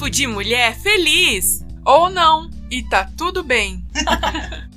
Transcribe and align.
papo 0.00 0.08
de 0.08 0.26
mulher 0.26 0.74
feliz. 0.78 1.62
Ou 1.84 2.08
não, 2.08 2.48
e 2.70 2.82
tá 2.82 3.04
tudo 3.18 3.44
bem. 3.44 3.84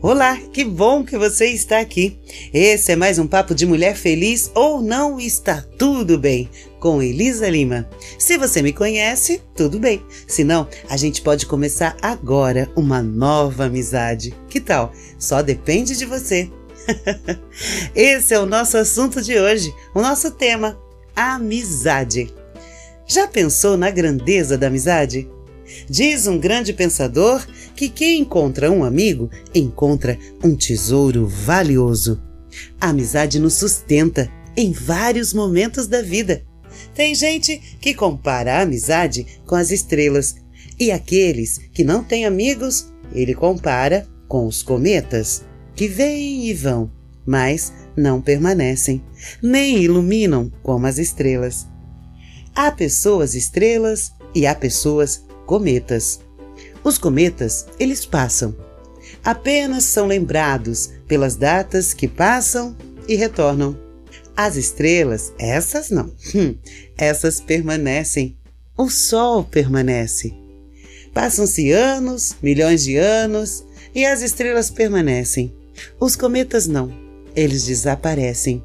Olá, 0.00 0.36
que 0.52 0.64
bom 0.64 1.04
que 1.04 1.18
você 1.18 1.48
está 1.48 1.78
aqui. 1.78 2.18
Esse 2.54 2.92
é 2.92 2.96
mais 2.96 3.18
um 3.18 3.26
Papo 3.26 3.54
de 3.54 3.66
Mulher 3.66 3.94
Feliz 3.94 4.50
ou 4.54 4.82
Não 4.82 5.20
Está 5.20 5.62
Tudo 5.78 6.18
Bem, 6.18 6.50
com 6.80 7.00
Elisa 7.00 7.48
Lima. 7.48 7.88
Se 8.18 8.36
você 8.36 8.62
me 8.62 8.72
conhece, 8.72 9.40
tudo 9.54 9.78
bem. 9.78 10.02
Se 10.26 10.42
não, 10.42 10.66
a 10.88 10.96
gente 10.96 11.22
pode 11.22 11.46
começar 11.46 11.96
agora 12.02 12.68
uma 12.74 13.00
nova 13.00 13.66
amizade. 13.66 14.34
Que 14.48 14.60
tal? 14.60 14.92
Só 15.18 15.40
depende 15.40 15.96
de 15.96 16.04
você. 16.04 16.50
Esse 17.94 18.34
é 18.34 18.38
o 18.38 18.46
nosso 18.46 18.76
assunto 18.76 19.22
de 19.22 19.38
hoje, 19.38 19.74
o 19.94 20.00
nosso 20.00 20.30
tema: 20.30 20.78
amizade. 21.14 22.32
Já 23.06 23.26
pensou 23.26 23.76
na 23.76 23.90
grandeza 23.90 24.56
da 24.56 24.68
amizade? 24.68 25.28
Diz 25.88 26.26
um 26.26 26.38
grande 26.38 26.72
pensador 26.72 27.46
que 27.74 27.88
quem 27.88 28.20
encontra 28.20 28.70
um 28.70 28.84
amigo 28.84 29.30
encontra 29.54 30.18
um 30.42 30.54
tesouro 30.54 31.26
valioso. 31.26 32.22
A 32.80 32.88
amizade 32.88 33.38
nos 33.38 33.54
sustenta 33.54 34.30
em 34.56 34.72
vários 34.72 35.32
momentos 35.32 35.86
da 35.86 36.02
vida. 36.02 36.44
Tem 36.94 37.14
gente 37.14 37.58
que 37.80 37.94
compara 37.94 38.58
a 38.58 38.62
amizade 38.62 39.26
com 39.46 39.54
as 39.54 39.70
estrelas, 39.70 40.36
e 40.78 40.90
aqueles 40.90 41.58
que 41.72 41.84
não 41.84 42.02
têm 42.02 42.26
amigos, 42.26 42.92
ele 43.12 43.34
compara 43.34 44.06
com 44.26 44.46
os 44.46 44.62
cometas, 44.62 45.44
que 45.74 45.88
vêm 45.88 46.46
e 46.46 46.54
vão, 46.54 46.90
mas 47.26 47.72
não 47.96 48.20
permanecem, 48.20 49.02
nem 49.42 49.82
iluminam 49.82 50.52
como 50.62 50.86
as 50.86 50.98
estrelas. 50.98 51.66
Há 52.54 52.70
pessoas 52.70 53.34
estrelas 53.34 54.12
e 54.34 54.46
há 54.46 54.54
pessoas 54.54 55.24
cometas. 55.46 56.20
Os 56.84 56.98
cometas, 56.98 57.66
eles 57.78 58.04
passam. 58.04 58.54
Apenas 59.24 59.84
são 59.84 60.06
lembrados 60.06 60.90
pelas 61.06 61.36
datas 61.36 61.94
que 61.94 62.08
passam 62.08 62.76
e 63.08 63.14
retornam. 63.14 63.78
As 64.36 64.56
estrelas, 64.56 65.32
essas 65.38 65.90
não. 65.90 66.12
Hum, 66.34 66.56
essas 66.96 67.40
permanecem. 67.40 68.36
O 68.76 68.88
Sol 68.88 69.44
permanece. 69.44 70.34
Passam-se 71.12 71.70
anos, 71.70 72.34
milhões 72.42 72.84
de 72.84 72.96
anos, 72.96 73.64
e 73.94 74.06
as 74.06 74.22
estrelas 74.22 74.70
permanecem. 74.70 75.54
Os 75.98 76.16
cometas 76.16 76.66
não. 76.66 76.92
Eles 77.34 77.64
desaparecem. 77.64 78.62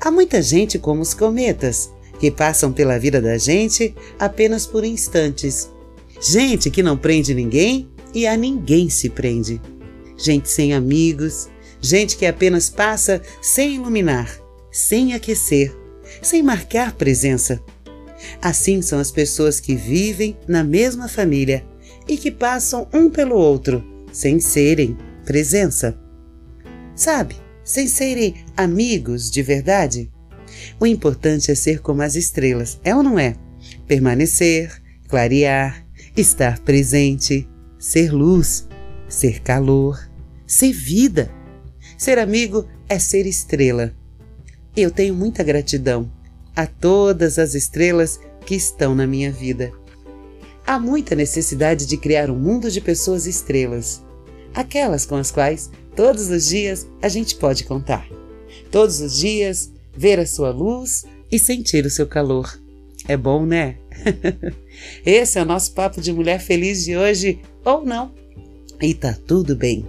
Há 0.00 0.10
muita 0.10 0.40
gente 0.40 0.78
como 0.78 1.02
os 1.02 1.14
cometas, 1.14 1.90
que 2.20 2.30
passam 2.30 2.72
pela 2.72 2.98
vida 2.98 3.20
da 3.20 3.36
gente 3.36 3.94
apenas 4.18 4.66
por 4.66 4.84
instantes 4.84 5.68
gente 6.22 6.70
que 6.70 6.82
não 6.82 6.96
prende 6.96 7.34
ninguém 7.34 7.88
e 8.14 8.26
a 8.26 8.36
ninguém 8.36 8.88
se 8.88 9.08
prende, 9.08 9.60
gente 10.16 10.48
sem 10.48 10.72
amigos, 10.72 11.48
gente 11.80 12.16
que 12.16 12.24
apenas 12.24 12.70
passa 12.70 13.20
sem 13.40 13.74
iluminar, 13.74 14.30
sem 14.70 15.14
aquecer, 15.14 15.74
sem 16.22 16.42
marcar 16.42 16.92
presença. 16.92 17.60
Assim 18.40 18.80
são 18.80 19.00
as 19.00 19.10
pessoas 19.10 19.58
que 19.58 19.74
vivem 19.74 20.36
na 20.46 20.62
mesma 20.62 21.08
família 21.08 21.66
e 22.06 22.16
que 22.16 22.30
passam 22.30 22.86
um 22.92 23.10
pelo 23.10 23.34
outro, 23.34 23.84
sem 24.12 24.38
serem 24.38 24.96
presença. 25.24 25.98
Sabe, 26.94 27.36
sem 27.64 27.86
serem 27.86 28.34
amigos 28.56 29.30
de 29.30 29.42
verdade? 29.42 30.10
O 30.78 30.86
importante 30.86 31.50
é 31.50 31.54
ser 31.54 31.80
como 31.80 32.02
as 32.02 32.14
estrelas, 32.14 32.78
é 32.84 32.94
ou 32.94 33.02
não 33.02 33.18
é? 33.18 33.36
Permanecer, 33.86 34.82
clarear, 35.08 35.86
estar 36.16 36.58
presente, 36.60 37.48
ser 37.78 38.12
luz, 38.12 38.68
ser 39.08 39.40
calor, 39.40 39.98
ser 40.46 40.72
vida. 40.72 41.30
Ser 41.96 42.18
amigo 42.18 42.66
é 42.88 42.98
ser 42.98 43.26
estrela. 43.26 43.94
Eu 44.76 44.90
tenho 44.90 45.14
muita 45.14 45.42
gratidão 45.42 46.10
a 46.54 46.66
todas 46.66 47.38
as 47.38 47.54
estrelas 47.54 48.20
que 48.44 48.54
estão 48.54 48.94
na 48.94 49.06
minha 49.06 49.30
vida. 49.30 49.72
Há 50.66 50.78
muita 50.78 51.14
necessidade 51.14 51.86
de 51.86 51.96
criar 51.96 52.30
um 52.30 52.38
mundo 52.38 52.70
de 52.70 52.80
pessoas 52.80 53.26
estrelas, 53.26 54.02
aquelas 54.54 55.04
com 55.04 55.16
as 55.16 55.30
quais 55.30 55.70
todos 55.94 56.28
os 56.28 56.46
dias 56.46 56.86
a 57.00 57.08
gente 57.08 57.36
pode 57.36 57.64
contar. 57.64 58.08
Todos 58.70 59.00
os 59.00 59.16
dias 59.16 59.70
ver 59.94 60.18
a 60.18 60.26
sua 60.26 60.50
luz 60.50 61.04
e 61.30 61.38
sentir 61.38 61.84
o 61.86 61.90
seu 61.90 62.06
calor. 62.06 62.58
É 63.08 63.16
bom, 63.16 63.44
né? 63.44 63.76
Esse 65.04 65.38
é 65.38 65.42
o 65.42 65.46
nosso 65.46 65.72
papo 65.72 66.00
de 66.00 66.12
mulher 66.12 66.40
feliz 66.40 66.84
de 66.84 66.96
hoje, 66.96 67.40
ou 67.64 67.84
não. 67.84 68.12
E 68.80 68.94
tá 68.94 69.16
tudo 69.26 69.56
bem. 69.56 69.86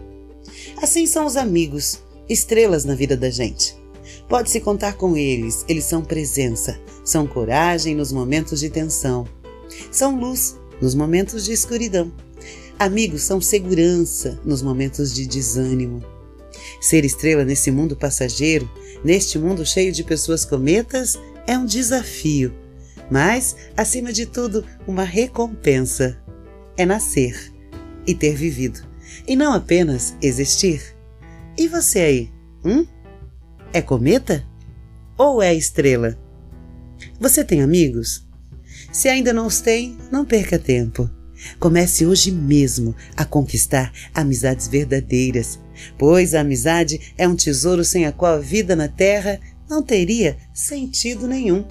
Assim 0.81 1.05
são 1.05 1.25
os 1.25 1.35
amigos, 1.35 1.99
estrelas 2.27 2.85
na 2.85 2.95
vida 2.95 3.15
da 3.15 3.29
gente. 3.29 3.75
Pode-se 4.27 4.59
contar 4.59 4.93
com 4.93 5.15
eles, 5.15 5.63
eles 5.67 5.83
são 5.83 6.03
presença, 6.03 6.79
são 7.03 7.27
coragem 7.27 7.95
nos 7.95 8.11
momentos 8.11 8.59
de 8.59 8.69
tensão, 8.69 9.27
são 9.91 10.19
luz 10.19 10.57
nos 10.81 10.95
momentos 10.95 11.45
de 11.45 11.53
escuridão. 11.53 12.11
Amigos 12.79 13.21
são 13.23 13.39
segurança 13.39 14.39
nos 14.43 14.61
momentos 14.61 15.13
de 15.13 15.25
desânimo. 15.25 16.03
Ser 16.81 17.05
estrela 17.05 17.45
nesse 17.45 17.71
mundo 17.71 17.95
passageiro, 17.95 18.69
neste 19.03 19.37
mundo 19.39 19.65
cheio 19.65 19.91
de 19.91 20.03
pessoas 20.03 20.43
cometas, 20.45 21.19
é 21.47 21.57
um 21.57 21.65
desafio 21.65 22.53
mas, 23.09 23.55
acima 23.75 24.11
de 24.11 24.25
tudo, 24.25 24.65
uma 24.87 25.03
recompensa. 25.03 26.17
É 26.75 26.85
nascer 26.85 27.53
e 28.07 28.15
ter 28.15 28.35
vivido, 28.35 28.81
e 29.27 29.35
não 29.35 29.53
apenas 29.53 30.15
existir. 30.21 30.95
E 31.55 31.67
você 31.67 31.99
aí, 31.99 32.31
hum? 32.65 32.85
É 33.71 33.81
cometa? 33.81 34.43
Ou 35.15 35.41
é 35.41 35.53
estrela? 35.53 36.17
Você 37.19 37.43
tem 37.43 37.61
amigos? 37.61 38.27
Se 38.91 39.07
ainda 39.07 39.31
não 39.31 39.45
os 39.45 39.61
tem, 39.61 39.95
não 40.11 40.25
perca 40.25 40.57
tempo. 40.57 41.07
Comece 41.59 42.05
hoje 42.05 42.31
mesmo 42.31 42.95
a 43.15 43.25
conquistar 43.25 43.91
amizades 44.13 44.67
verdadeiras, 44.67 45.59
pois 45.97 46.33
a 46.33 46.41
amizade 46.41 47.13
é 47.17 47.27
um 47.27 47.35
tesouro 47.35 47.83
sem 47.83 48.05
a 48.05 48.11
qual 48.11 48.35
a 48.35 48.39
vida 48.39 48.75
na 48.75 48.87
Terra 48.87 49.39
não 49.69 49.81
teria 49.81 50.37
sentido 50.53 51.27
nenhum. 51.27 51.65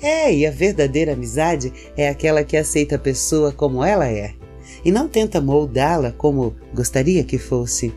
É, 0.00 0.34
e 0.34 0.46
a 0.46 0.50
verdadeira 0.50 1.12
amizade 1.12 1.72
é 1.96 2.08
aquela 2.08 2.44
que 2.44 2.56
aceita 2.56 2.96
a 2.96 2.98
pessoa 2.98 3.52
como 3.52 3.84
ela 3.84 4.08
é 4.08 4.34
e 4.84 4.92
não 4.92 5.08
tenta 5.08 5.40
moldá-la 5.40 6.12
como 6.12 6.54
gostaria 6.72 7.24
que 7.24 7.38
fosse. 7.38 7.92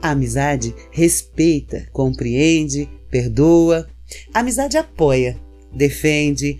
A 0.00 0.10
amizade 0.10 0.74
respeita, 0.90 1.86
compreende, 1.92 2.88
perdoa. 3.10 3.88
A 4.32 4.40
amizade 4.40 4.76
apoia, 4.76 5.38
defende, 5.72 6.56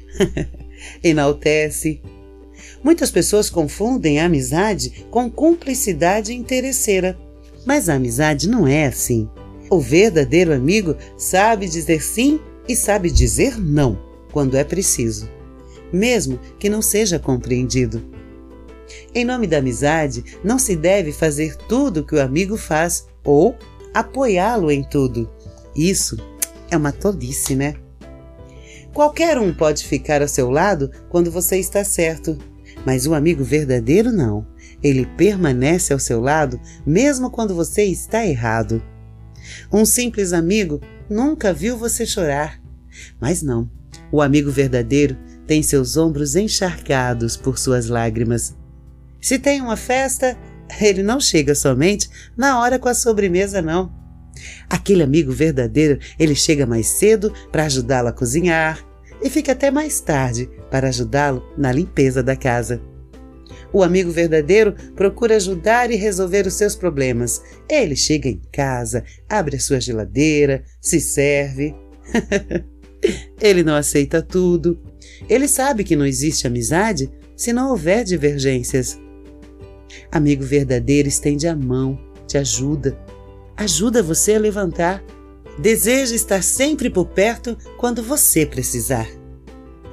enaltece. 1.03 2.01
Muitas 2.83 3.11
pessoas 3.11 3.51
confundem 3.51 4.21
a 4.21 4.25
amizade 4.25 5.07
com 5.11 5.31
cumplicidade 5.31 6.35
interesseira, 6.35 7.19
mas 7.67 7.89
a 7.89 7.95
amizade 7.95 8.49
não 8.49 8.67
é 8.67 8.87
assim. 8.87 9.29
O 9.71 9.79
verdadeiro 9.79 10.53
amigo 10.53 10.97
sabe 11.17 11.69
dizer 11.69 12.03
sim 12.03 12.41
e 12.67 12.75
sabe 12.75 13.11
dizer 13.11 13.61
não 13.61 13.99
quando 14.33 14.57
é 14.57 14.65
preciso, 14.65 15.29
mesmo 15.93 16.39
que 16.59 16.69
não 16.69 16.81
seja 16.81 17.19
compreendido. 17.19 18.03
Em 19.15 19.25
nome 19.25 19.47
da 19.47 19.59
amizade, 19.59 20.25
não 20.43 20.59
se 20.59 20.75
deve 20.75 21.13
fazer 21.13 21.57
tudo 21.57 22.01
o 22.01 22.05
que 22.05 22.15
o 22.15 22.23
amigo 22.23 22.57
faz 22.57 23.07
ou 23.25 23.57
apoiá-lo 23.93 24.71
em 24.71 24.83
tudo. 24.83 25.31
Isso 25.75 26.17
é 26.71 26.77
uma 26.77 26.93
tolice, 26.93 27.55
né? 27.55 27.75
Qualquer 28.93 29.39
um 29.39 29.55
pode 29.55 29.85
ficar 29.87 30.21
ao 30.23 30.29
seu 30.29 30.51
lado 30.51 30.91
quando 31.09 31.31
você 31.31 31.59
está 31.59 31.85
certo, 31.85 32.37
mas 32.85 33.07
o 33.07 33.15
amigo 33.15 33.45
verdadeiro 33.45 34.13
não. 34.13 34.47
Ele 34.83 35.07
permanece 35.17 35.93
ao 35.93 35.99
seu 35.99 36.21
lado 36.21 36.61
mesmo 36.87 37.31
quando 37.31 37.55
você 37.55 37.85
está 37.85 38.27
errado. 38.27 38.83
Um 39.73 39.85
simples 39.85 40.33
amigo 40.33 40.81
nunca 41.09 41.53
viu 41.53 41.77
você 41.77 42.07
chorar, 42.07 42.61
mas 43.21 43.43
não. 43.43 43.71
O 44.13 44.21
amigo 44.23 44.51
verdadeiro 44.51 45.17
tem 45.47 45.63
seus 45.63 45.97
ombros 45.97 46.37
encharcados 46.37 47.37
por 47.37 47.59
suas 47.59 47.89
lágrimas. 47.89 48.55
Se 49.21 49.39
tem 49.39 49.61
uma 49.61 49.77
festa, 49.77 50.39
ele 50.81 51.03
não 51.03 51.21
chega 51.21 51.55
somente 51.55 52.09
na 52.37 52.61
hora 52.61 52.79
com 52.79 52.89
a 52.89 52.95
sobremesa, 52.95 53.61
não. 53.61 53.93
Aquele 54.69 55.03
amigo 55.03 55.33
verdadeiro, 55.33 55.99
ele 56.19 56.35
chega 56.35 56.67
mais 56.67 56.87
cedo 56.87 57.33
para 57.51 57.65
ajudá-lo 57.65 58.09
a 58.09 58.13
cozinhar 58.13 58.90
e 59.23 59.29
fica 59.29 59.53
até 59.53 59.71
mais 59.71 60.01
tarde 60.01 60.49
para 60.71 60.89
ajudá-lo 60.89 61.43
na 61.57 61.73
limpeza 61.73 62.23
da 62.23 62.37
casa. 62.37 62.81
O 63.73 63.83
amigo 63.83 64.11
verdadeiro 64.11 64.75
procura 64.97 65.37
ajudar 65.37 65.91
e 65.91 65.97
resolver 65.97 66.47
os 66.47 66.55
seus 66.55 66.75
problemas. 66.75 67.41
Ele 67.69 67.95
chega 67.95 68.29
em 68.29 68.41
casa, 68.53 69.05
abre 69.29 69.57
a 69.57 69.61
sua 69.61 69.81
geladeira, 69.81 70.65
se 70.81 71.01
serve. 71.01 71.75
Ele 73.41 73.63
não 73.63 73.75
aceita 73.75 74.21
tudo. 74.21 74.81
Ele 75.29 75.47
sabe 75.47 75.85
que 75.85 75.97
não 75.97 76.05
existe 76.05 76.47
amizade 76.47 77.11
se 77.37 77.53
não 77.53 77.71
houver 77.71 78.05
divergências. 78.05 78.99
Amigo 80.11 80.43
verdadeiro 80.43 81.09
estende 81.09 81.47
a 81.47 81.57
mão, 81.57 81.99
te 82.27 82.37
ajuda, 82.37 82.99
ajuda 83.57 84.03
você 84.03 84.35
a 84.35 84.39
levantar. 84.39 85.03
Deseja 85.59 86.15
estar 86.15 86.43
sempre 86.43 86.89
por 86.89 87.07
perto 87.07 87.57
quando 87.77 88.03
você 88.03 88.47
precisar. 88.47 89.09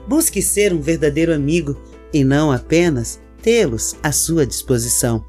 Busque 0.07 0.41
ser 0.41 0.73
um 0.73 0.79
verdadeiro 0.79 1.33
amigo 1.33 1.79
e 2.13 2.23
não 2.23 2.51
apenas 2.51 3.19
tê-los 3.41 3.95
à 4.01 4.11
sua 4.11 4.45
disposição. 4.45 5.23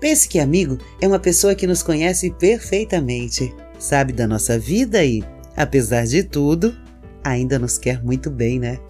Pense 0.00 0.28
que 0.28 0.40
amigo 0.40 0.78
é 1.00 1.06
uma 1.06 1.20
pessoa 1.20 1.54
que 1.54 1.66
nos 1.66 1.82
conhece 1.82 2.30
perfeitamente, 2.30 3.54
sabe 3.78 4.12
da 4.12 4.26
nossa 4.26 4.58
vida 4.58 5.04
e, 5.04 5.22
apesar 5.56 6.04
de 6.06 6.24
tudo, 6.24 6.76
ainda 7.22 7.58
nos 7.58 7.78
quer 7.78 8.02
muito 8.02 8.28
bem, 8.28 8.58
né? 8.58 8.80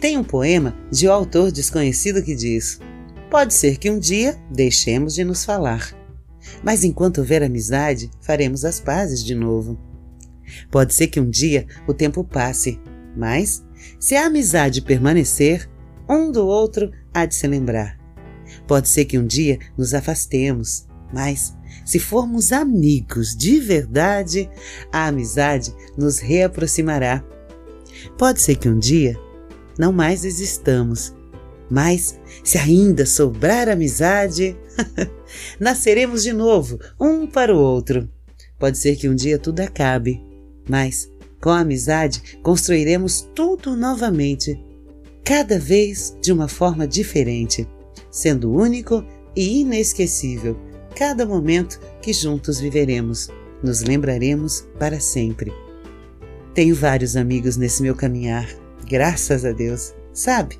Tem 0.00 0.18
um 0.18 0.24
poema 0.24 0.76
de 0.90 1.08
um 1.08 1.12
autor 1.12 1.52
desconhecido 1.52 2.22
que 2.22 2.34
diz: 2.34 2.80
Pode 3.30 3.54
ser 3.54 3.76
que 3.76 3.90
um 3.90 3.98
dia 3.98 4.36
deixemos 4.50 5.14
de 5.14 5.24
nos 5.24 5.44
falar, 5.44 5.96
mas 6.62 6.84
enquanto 6.84 7.18
houver 7.18 7.42
amizade, 7.42 8.10
faremos 8.20 8.64
as 8.64 8.80
pazes 8.80 9.24
de 9.24 9.34
novo. 9.34 9.78
Pode 10.70 10.94
ser 10.94 11.08
que 11.08 11.20
um 11.20 11.28
dia 11.28 11.66
o 11.86 11.94
tempo 11.94 12.24
passe, 12.24 12.80
mas 13.16 13.64
se 13.98 14.14
a 14.14 14.26
amizade 14.26 14.82
permanecer, 14.82 15.68
um 16.08 16.30
do 16.30 16.46
outro 16.46 16.90
há 17.12 17.26
de 17.26 17.34
se 17.34 17.46
lembrar. 17.46 17.98
Pode 18.66 18.88
ser 18.88 19.04
que 19.04 19.18
um 19.18 19.26
dia 19.26 19.58
nos 19.76 19.94
afastemos, 19.94 20.86
mas 21.12 21.56
se 21.84 21.98
formos 21.98 22.52
amigos 22.52 23.36
de 23.36 23.60
verdade, 23.60 24.48
a 24.92 25.06
amizade 25.06 25.74
nos 25.96 26.18
reaproximará. 26.18 27.24
Pode 28.18 28.40
ser 28.40 28.56
que 28.56 28.68
um 28.68 28.78
dia 28.78 29.18
não 29.78 29.92
mais 29.92 30.24
existamos, 30.24 31.14
mas 31.70 32.18
se 32.44 32.58
ainda 32.58 33.04
sobrar 33.04 33.68
amizade, 33.68 34.56
nasceremos 35.58 36.22
de 36.22 36.32
novo, 36.32 36.78
um 37.00 37.26
para 37.26 37.54
o 37.54 37.58
outro. 37.58 38.08
Pode 38.58 38.78
ser 38.78 38.96
que 38.96 39.08
um 39.08 39.14
dia 39.14 39.38
tudo 39.38 39.60
acabe, 39.60 40.24
mas 40.68 41.10
com 41.40 41.50
a 41.50 41.60
amizade 41.60 42.38
construiremos 42.42 43.28
tudo 43.34 43.76
novamente 43.76 44.60
cada 45.24 45.58
vez 45.58 46.16
de 46.20 46.32
uma 46.32 46.48
forma 46.48 46.86
diferente, 46.86 47.68
sendo 48.10 48.52
único 48.52 49.04
e 49.34 49.60
inesquecível 49.60 50.56
cada 50.96 51.26
momento 51.26 51.78
que 52.00 52.12
juntos 52.12 52.58
viveremos. 52.58 53.28
Nos 53.62 53.82
lembraremos 53.82 54.66
para 54.78 55.00
sempre. 55.00 55.52
Tenho 56.54 56.74
vários 56.74 57.16
amigos 57.16 57.56
nesse 57.56 57.82
meu 57.82 57.94
caminhar, 57.94 58.48
graças 58.88 59.44
a 59.44 59.52
Deus, 59.52 59.94
sabe? 60.12 60.58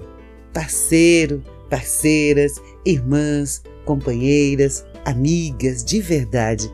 Parceiro, 0.52 1.42
parceiras, 1.70 2.60
irmãs, 2.84 3.62
companheiras, 3.84 4.84
amigas 5.04 5.84
de 5.84 6.00
verdade. 6.00 6.70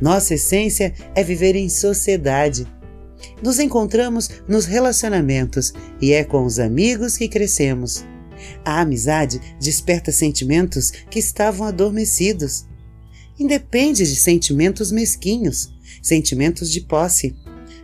Nossa 0.00 0.34
essência 0.34 0.94
é 1.14 1.22
viver 1.22 1.54
em 1.56 1.68
sociedade, 1.68 2.66
nos 3.42 3.58
encontramos 3.58 4.30
nos 4.48 4.64
relacionamentos 4.64 5.72
e 6.00 6.12
é 6.12 6.24
com 6.24 6.44
os 6.44 6.58
amigos 6.58 7.16
que 7.16 7.28
crescemos. 7.28 8.04
A 8.64 8.80
amizade 8.80 9.40
desperta 9.60 10.12
sentimentos 10.12 10.90
que 10.90 11.18
estavam 11.18 11.66
adormecidos. 11.66 12.66
Independe 13.38 14.04
de 14.04 14.16
sentimentos 14.16 14.92
mesquinhos, 14.92 15.72
sentimentos 16.02 16.70
de 16.70 16.80
posse. 16.80 17.34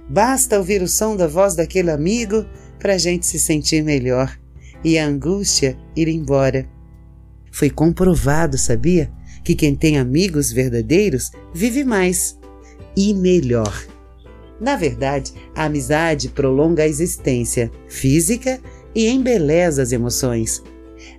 Basta 0.09 0.59
ouvir 0.59 0.83
o 0.83 0.89
som 0.89 1.17
da 1.17 1.27
voz 1.27 1.55
daquele 1.55 1.91
amigo 1.91 2.45
para 2.79 2.95
a 2.95 2.99
gente 2.99 3.27
se 3.27 3.39
sentir 3.39 3.83
melhor 3.83 4.39
e 4.83 4.99
a 4.99 5.07
angústia 5.07 5.77
ir 5.95 6.09
embora. 6.09 6.69
Foi 7.53 7.69
comprovado, 7.69 8.57
sabia? 8.57 9.11
Que 9.45 9.55
quem 9.55 9.75
tem 9.75 9.99
amigos 9.99 10.53
verdadeiros 10.53 11.31
vive 11.55 11.85
mais 11.85 12.39
e 12.97 13.15
melhor. 13.15 13.87
Na 14.61 14.77
verdade, 14.77 15.33
a 15.55 15.65
amizade 15.65 16.29
prolonga 16.29 16.83
a 16.83 16.89
existência 16.89 17.71
física 17.89 18.61
e 18.95 19.09
embeleza 19.09 19.83
as 19.83 19.93
emoções. 19.93 20.63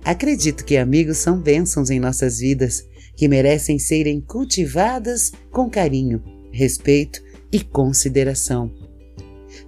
Acredito 0.04 0.64
que 0.64 0.76
amigos 0.76 1.18
são 1.18 1.38
bênçãos 1.38 1.90
em 1.90 1.98
nossas 1.98 2.38
vidas, 2.38 2.86
que 3.16 3.28
merecem 3.28 3.78
serem 3.78 4.20
cultivadas 4.20 5.32
com 5.50 5.68
carinho, 5.68 6.22
respeito 6.52 7.20
e 7.52 7.60
consideração. 7.60 8.72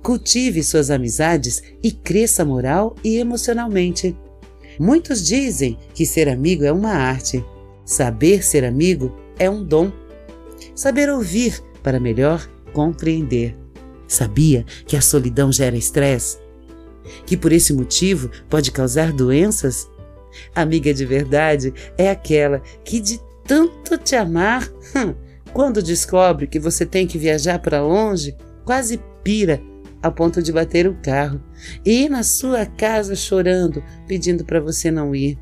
Cultive 0.02 0.62
suas 0.62 0.90
amizades 0.90 1.62
e 1.82 1.90
cresça 1.90 2.44
moral 2.44 2.96
e 3.02 3.16
emocionalmente. 3.16 4.16
Muitos 4.78 5.24
dizem 5.26 5.78
que 5.94 6.06
ser 6.06 6.28
amigo 6.28 6.64
é 6.64 6.72
uma 6.72 6.92
arte. 6.92 7.44
Saber 7.84 8.42
ser 8.42 8.64
amigo 8.64 9.14
é 9.38 9.48
um 9.48 9.62
dom. 9.62 9.92
Saber 10.74 11.10
ouvir 11.10 11.62
para 11.82 12.00
melhor 12.00 12.48
compreender. 12.72 13.56
Sabia 14.08 14.64
que 14.86 14.96
a 14.96 15.00
solidão 15.00 15.52
gera 15.52 15.76
estresse? 15.76 16.38
Que 17.26 17.36
por 17.36 17.52
esse 17.52 17.72
motivo 17.72 18.30
pode 18.48 18.70
causar 18.70 19.12
doenças? 19.12 19.88
Amiga 20.54 20.92
de 20.92 21.04
verdade 21.04 21.72
é 21.98 22.10
aquela 22.10 22.60
que, 22.84 23.00
de 23.00 23.20
tanto 23.46 23.98
te 23.98 24.16
amar, 24.16 24.68
hum, 24.96 25.14
quando 25.52 25.82
descobre 25.82 26.46
que 26.46 26.58
você 26.58 26.84
tem 26.86 27.06
que 27.06 27.18
viajar 27.18 27.58
para 27.58 27.82
longe, 27.82 28.34
quase 28.64 29.00
pira 29.22 29.60
a 30.02 30.10
ponto 30.10 30.42
de 30.42 30.52
bater 30.52 30.86
o 30.86 30.98
carro 31.02 31.40
e 31.84 32.04
ir 32.04 32.08
na 32.08 32.22
sua 32.22 32.66
casa 32.66 33.14
chorando, 33.14 33.82
pedindo 34.06 34.44
para 34.44 34.60
você 34.60 34.90
não 34.90 35.14
ir. 35.14 35.38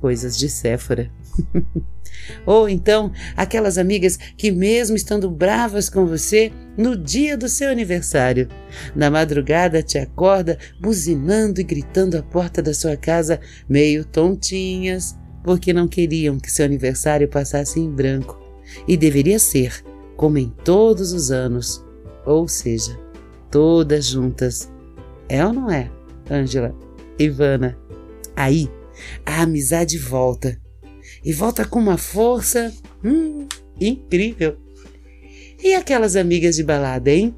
Coisas 0.00 0.36
de 0.36 0.48
Séfora. 0.48 1.10
Ou 2.44 2.68
então 2.68 3.12
aquelas 3.36 3.78
amigas 3.78 4.18
que, 4.36 4.50
mesmo 4.50 4.96
estando 4.96 5.30
bravas 5.30 5.88
com 5.88 6.06
você, 6.06 6.52
no 6.76 6.96
dia 6.96 7.36
do 7.36 7.48
seu 7.48 7.70
aniversário, 7.70 8.48
na 8.94 9.10
madrugada 9.10 9.82
te 9.82 9.98
acorda 9.98 10.58
buzinando 10.80 11.60
e 11.60 11.64
gritando 11.64 12.16
à 12.16 12.22
porta 12.22 12.62
da 12.62 12.74
sua 12.74 12.96
casa, 12.96 13.40
meio 13.68 14.04
tontinhas, 14.04 15.16
porque 15.44 15.72
não 15.72 15.86
queriam 15.86 16.38
que 16.38 16.50
seu 16.50 16.64
aniversário 16.64 17.28
passasse 17.28 17.78
em 17.78 17.90
branco. 17.90 18.40
E 18.88 18.96
deveria 18.96 19.38
ser, 19.38 19.84
como 20.16 20.38
em 20.38 20.48
todos 20.64 21.12
os 21.12 21.30
anos, 21.30 21.84
ou 22.24 22.48
seja, 22.48 22.98
todas 23.50 24.06
juntas. 24.06 24.70
É 25.28 25.44
ou 25.44 25.52
não 25.52 25.70
é, 25.70 25.90
Ângela? 26.30 26.74
Ivana? 27.18 27.78
Aí, 28.34 28.68
a 29.24 29.42
amizade 29.42 29.98
volta 29.98 30.60
e 31.26 31.32
volta 31.32 31.64
com 31.64 31.80
uma 31.80 31.98
força 31.98 32.72
hum, 33.04 33.48
incrível. 33.80 34.56
E 35.60 35.74
aquelas 35.74 36.14
amigas 36.14 36.54
de 36.54 36.62
balada, 36.62 37.10
hein? 37.10 37.34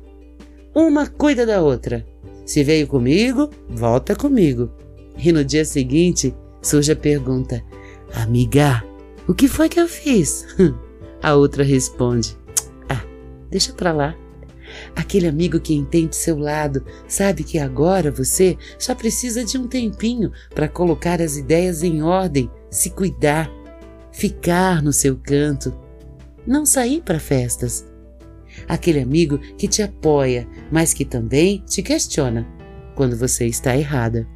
Uma 0.74 1.06
cuida 1.06 1.46
da 1.46 1.62
outra. 1.62 2.06
Se 2.44 2.62
veio 2.62 2.86
comigo, 2.86 3.48
volta 3.66 4.14
comigo. 4.14 4.70
E 5.16 5.32
no 5.32 5.42
dia 5.42 5.64
seguinte 5.64 6.34
surge 6.60 6.92
a 6.92 6.96
pergunta: 6.96 7.64
Amiga, 8.12 8.84
o 9.26 9.32
que 9.32 9.48
foi 9.48 9.70
que 9.70 9.80
eu 9.80 9.88
fiz? 9.88 10.44
A 11.22 11.34
outra 11.34 11.64
responde: 11.64 12.36
Ah, 12.88 13.04
deixa 13.50 13.72
pra 13.72 13.92
lá. 13.92 14.14
Aquele 14.94 15.26
amigo 15.26 15.58
que 15.58 15.74
entende 15.74 16.14
seu 16.14 16.38
lado 16.38 16.84
sabe 17.08 17.42
que 17.42 17.58
agora 17.58 18.10
você 18.10 18.56
só 18.78 18.94
precisa 18.94 19.42
de 19.42 19.56
um 19.56 19.66
tempinho 19.66 20.30
para 20.54 20.68
colocar 20.68 21.22
as 21.22 21.38
ideias 21.38 21.82
em 21.82 22.02
ordem, 22.02 22.50
se 22.70 22.90
cuidar, 22.90 23.50
ficar 24.18 24.82
no 24.82 24.92
seu 24.92 25.16
canto, 25.16 25.72
não 26.44 26.66
sair 26.66 27.00
para 27.02 27.20
festas. 27.20 27.86
Aquele 28.66 28.98
amigo 28.98 29.38
que 29.56 29.68
te 29.68 29.80
apoia, 29.80 30.44
mas 30.72 30.92
que 30.92 31.04
também 31.04 31.62
te 31.64 31.84
questiona 31.84 32.44
quando 32.96 33.16
você 33.16 33.46
está 33.46 33.76
errada. 33.76 34.26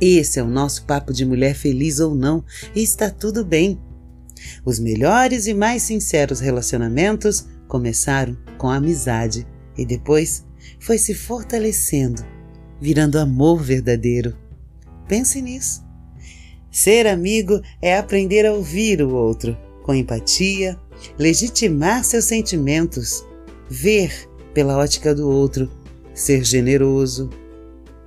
Esse 0.00 0.38
é 0.38 0.42
o 0.42 0.48
nosso 0.48 0.86
papo 0.86 1.12
de 1.12 1.26
mulher 1.26 1.54
feliz 1.54 2.00
ou 2.00 2.14
não, 2.14 2.42
e 2.74 2.82
está 2.82 3.10
tudo 3.10 3.44
bem. 3.44 3.78
Os 4.64 4.78
melhores 4.78 5.46
e 5.46 5.52
mais 5.52 5.82
sinceros 5.82 6.40
relacionamentos 6.40 7.46
começaram 7.68 8.38
com 8.56 8.70
amizade 8.70 9.46
e 9.76 9.84
depois 9.84 10.46
foi 10.80 10.96
se 10.96 11.12
fortalecendo, 11.12 12.24
virando 12.80 13.18
amor 13.18 13.62
verdadeiro. 13.62 14.34
Pense 15.06 15.42
nisso. 15.42 15.91
Ser 16.72 17.06
amigo 17.06 17.60
é 17.82 17.98
aprender 17.98 18.46
a 18.46 18.54
ouvir 18.54 19.02
o 19.02 19.14
outro 19.14 19.54
com 19.82 19.94
empatia, 19.94 20.78
legitimar 21.18 22.02
seus 22.02 22.24
sentimentos, 22.24 23.26
ver 23.68 24.26
pela 24.54 24.78
ótica 24.78 25.14
do 25.14 25.28
outro, 25.28 25.70
ser 26.14 26.42
generoso. 26.44 27.28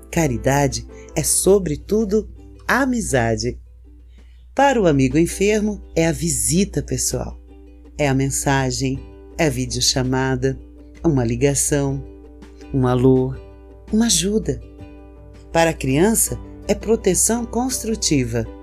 Caridade 0.10 0.88
é, 1.16 1.22
sobretudo, 1.22 2.28
amizade. 2.68 3.60
Para 4.56 4.82
o 4.82 4.88
amigo 4.88 5.18
enfermo, 5.18 5.80
é 5.96 6.08
a 6.08 6.12
visita 6.12 6.82
pessoal, 6.82 7.38
é 8.00 8.08
a 8.08 8.14
mensagem, 8.16 9.00
é 9.38 9.46
a 9.46 9.50
videochamada, 9.50 10.58
uma 11.04 11.24
ligação, 11.24 12.04
um 12.74 12.88
alô, 12.88 13.36
uma 13.94 14.08
ajuda. 14.08 14.60
Para 15.52 15.70
a 15.70 15.74
criança, 15.74 16.40
é 16.68 16.74
proteção 16.74 17.46
construtiva. 17.46 18.55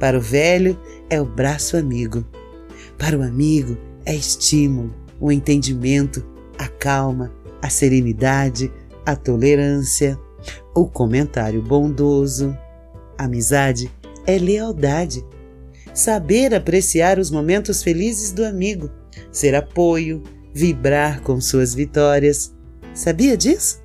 Para 0.00 0.16
o 0.16 0.20
velho, 0.20 0.80
é 1.10 1.20
o 1.20 1.26
braço 1.26 1.76
amigo. 1.76 2.24
Para 2.98 3.18
o 3.18 3.22
amigo, 3.22 3.76
é 4.06 4.14
estímulo, 4.14 4.94
o 5.20 5.30
entendimento, 5.30 6.26
a 6.58 6.66
calma, 6.66 7.30
a 7.60 7.68
serenidade, 7.68 8.72
a 9.04 9.14
tolerância, 9.14 10.18
o 10.74 10.88
comentário 10.88 11.62
bondoso. 11.62 12.56
Amizade 13.18 13.90
é 14.26 14.38
lealdade. 14.38 15.22
Saber 15.92 16.54
apreciar 16.54 17.18
os 17.18 17.30
momentos 17.30 17.82
felizes 17.82 18.32
do 18.32 18.42
amigo, 18.42 18.90
ser 19.30 19.54
apoio, 19.54 20.22
vibrar 20.54 21.20
com 21.20 21.38
suas 21.42 21.74
vitórias. 21.74 22.54
Sabia 22.94 23.36
disso? 23.36 23.82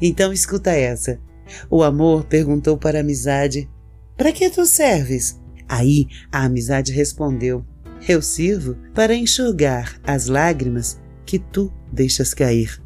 Então 0.00 0.32
escuta 0.32 0.70
essa. 0.70 1.20
O 1.68 1.82
amor 1.82 2.24
perguntou 2.24 2.78
para 2.78 2.98
a 2.98 3.00
amizade: 3.02 3.68
Para 4.16 4.32
que 4.32 4.48
tu 4.48 4.64
serves? 4.64 5.41
Aí 5.72 6.06
a 6.30 6.44
amizade 6.44 6.92
respondeu: 6.92 7.64
Eu 8.06 8.20
sirvo 8.20 8.76
para 8.94 9.14
enxugar 9.14 9.98
as 10.04 10.26
lágrimas 10.26 11.00
que 11.24 11.38
tu 11.38 11.72
deixas 11.90 12.34
cair. 12.34 12.78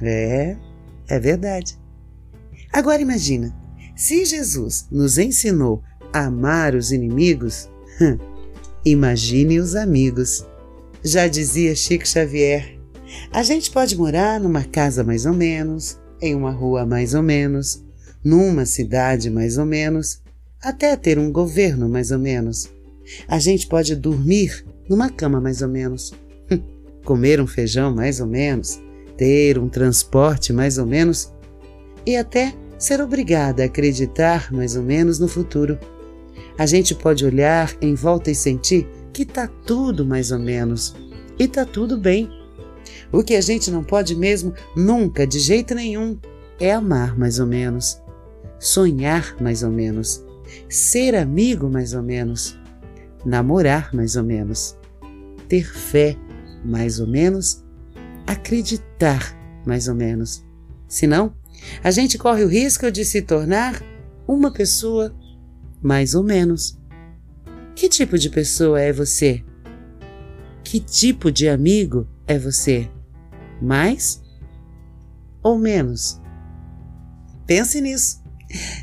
É, 0.00 0.56
é 1.08 1.20
verdade. 1.20 1.78
Agora 2.72 3.02
imagina, 3.02 3.54
se 3.94 4.24
Jesus 4.24 4.88
nos 4.90 5.18
ensinou 5.18 5.82
a 6.10 6.24
amar 6.24 6.74
os 6.74 6.90
inimigos, 6.90 7.68
imagine 8.82 9.60
os 9.60 9.76
amigos. 9.76 10.46
Já 11.04 11.28
dizia 11.28 11.76
Chico 11.76 12.08
Xavier, 12.08 12.80
a 13.30 13.42
gente 13.42 13.70
pode 13.70 13.94
morar 13.94 14.40
numa 14.40 14.64
casa 14.64 15.04
mais 15.04 15.26
ou 15.26 15.34
menos, 15.34 16.00
em 16.22 16.34
uma 16.34 16.50
rua 16.50 16.86
mais 16.86 17.12
ou 17.12 17.22
menos, 17.22 17.84
numa 18.24 18.64
cidade 18.64 19.28
mais 19.28 19.58
ou 19.58 19.66
menos, 19.66 20.22
até 20.62 20.96
ter 20.96 21.18
um 21.18 21.30
governo 21.30 21.88
mais 21.88 22.10
ou 22.10 22.18
menos. 22.18 22.68
A 23.28 23.38
gente 23.38 23.66
pode 23.66 23.94
dormir 23.94 24.64
numa 24.88 25.10
cama 25.10 25.40
mais 25.40 25.62
ou 25.62 25.68
menos, 25.68 26.12
comer 27.04 27.40
um 27.40 27.46
feijão 27.46 27.94
mais 27.94 28.20
ou 28.20 28.26
menos, 28.26 28.80
ter 29.16 29.58
um 29.58 29.68
transporte 29.68 30.52
mais 30.52 30.78
ou 30.78 30.86
menos 30.86 31.32
e 32.04 32.16
até 32.16 32.54
ser 32.78 33.00
obrigada 33.00 33.62
a 33.62 33.66
acreditar 33.66 34.52
mais 34.52 34.76
ou 34.76 34.82
menos 34.82 35.18
no 35.18 35.28
futuro. 35.28 35.78
A 36.58 36.66
gente 36.66 36.94
pode 36.94 37.24
olhar 37.24 37.74
em 37.80 37.94
volta 37.94 38.30
e 38.30 38.34
sentir 38.34 38.88
que 39.12 39.24
tá 39.24 39.48
tudo 39.66 40.04
mais 40.04 40.30
ou 40.30 40.38
menos 40.38 40.94
e 41.38 41.46
tá 41.46 41.64
tudo 41.64 41.98
bem. 41.98 42.30
O 43.12 43.22
que 43.22 43.34
a 43.34 43.40
gente 43.40 43.70
não 43.70 43.84
pode 43.84 44.14
mesmo, 44.14 44.52
nunca, 44.74 45.26
de 45.26 45.38
jeito 45.38 45.74
nenhum, 45.74 46.18
é 46.58 46.72
amar 46.72 47.16
mais 47.18 47.38
ou 47.38 47.46
menos, 47.46 48.00
sonhar 48.58 49.36
mais 49.40 49.62
ou 49.62 49.70
menos, 49.70 50.24
ser 50.68 51.14
amigo 51.14 51.68
mais 51.68 51.94
ou 51.94 52.02
menos, 52.02 52.58
namorar 53.24 53.94
mais 53.94 54.16
ou 54.16 54.24
menos, 54.24 54.76
ter 55.48 55.64
fé 55.64 56.16
mais 56.64 56.98
ou 57.00 57.06
menos, 57.06 57.64
acreditar 58.26 59.36
mais 59.64 59.88
ou 59.88 59.94
menos. 59.94 60.44
Senão, 60.88 61.34
a 61.82 61.90
gente 61.90 62.18
corre 62.18 62.44
o 62.44 62.48
risco 62.48 62.90
de 62.90 63.04
se 63.04 63.22
tornar 63.22 63.82
uma 64.26 64.52
pessoa 64.52 65.14
mais 65.82 66.14
ou 66.14 66.22
menos. 66.22 66.78
Que 67.74 67.88
tipo 67.88 68.18
de 68.18 68.30
pessoa 68.30 68.80
é 68.80 68.92
você? 68.92 69.44
Que 70.64 70.80
tipo 70.80 71.30
de 71.30 71.48
amigo 71.48 72.08
é 72.26 72.38
você? 72.38 72.90
Mais 73.60 74.22
ou 75.42 75.58
menos? 75.58 76.20
Pense 77.46 77.80
nisso. 77.80 78.25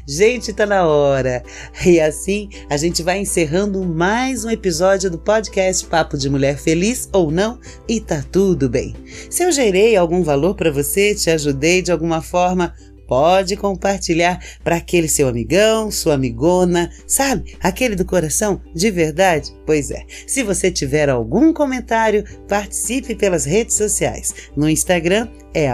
Gente, 0.06 0.52
tá 0.52 0.66
na 0.66 0.86
hora. 0.86 1.44
E 1.86 2.00
assim 2.00 2.50
a 2.70 2.78
gente 2.78 3.02
vai 3.02 3.20
encerrando 3.20 3.84
mais 3.84 4.44
um 4.44 4.50
episódio 4.50 5.10
do 5.10 5.18
podcast 5.18 5.86
Papo 5.86 6.18
de 6.18 6.30
Mulher 6.30 6.58
Feliz 6.58 7.10
ou 7.14 7.32
não, 7.32 7.60
e 7.88 8.02
tá 8.02 8.24
tudo 8.32 8.70
bem. 8.70 8.96
Se 9.30 9.44
eu 9.44 9.52
gerei 9.52 9.96
algum 9.96 10.24
valor 10.24 10.56
para 10.56 10.72
você, 10.72 11.16
te 11.16 11.30
ajudei 11.30 11.82
de 11.82 11.92
alguma 11.92 12.22
forma, 12.22 12.74
pode 13.08 13.56
compartilhar 13.56 14.40
para 14.64 14.78
aquele 14.78 15.08
seu 15.08 15.28
amigão, 15.28 15.90
sua 15.90 16.16
amigona, 16.16 16.90
sabe? 17.08 17.56
Aquele 17.62 17.96
do 17.96 18.06
coração, 18.06 18.62
de 18.76 18.92
verdade? 18.92 19.54
Pois 19.66 19.92
é. 19.92 20.04
Se 20.28 20.44
você 20.44 20.70
tiver 20.72 21.10
algum 21.10 21.54
comentário, 21.54 22.24
participe 22.48 23.16
pelas 23.16 23.46
redes 23.46 23.76
sociais. 23.76 24.34
No 24.56 24.70
Instagram 24.70 25.30
é 25.54 25.70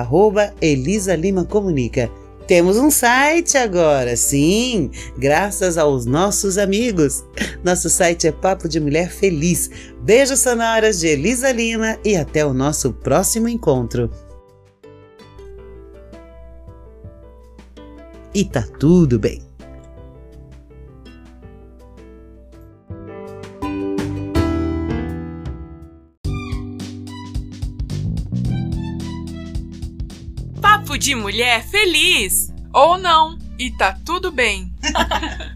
Elisa 0.61 1.15
Lima 1.15 1.45
Comunica 1.45 2.11
temos 2.49 2.77
um 2.77 2.89
site 2.89 3.59
agora, 3.59 4.17
sim, 4.17 4.89
graças 5.15 5.77
aos 5.77 6.07
nossos 6.07 6.57
amigos. 6.57 7.23
Nosso 7.63 7.91
site 7.91 8.25
é 8.25 8.31
Papo 8.31 8.67
de 8.67 8.79
Mulher 8.79 9.11
Feliz. 9.11 9.69
Beijos 10.01 10.39
sonoras 10.39 10.99
de 10.99 11.09
Elisa 11.09 11.51
Lima 11.51 11.99
e 12.03 12.15
até 12.15 12.43
o 12.43 12.51
nosso 12.51 12.91
próximo 12.91 13.47
encontro. 13.47 14.09
E 18.33 18.43
tá 18.43 18.63
tudo 18.79 19.19
bem. 19.19 19.48
De 31.09 31.15
mulher 31.15 31.63
feliz! 31.63 32.53
Ou 32.71 32.95
não, 32.95 33.35
e 33.57 33.71
tá 33.71 33.97
tudo 34.05 34.31
bem. 34.31 34.71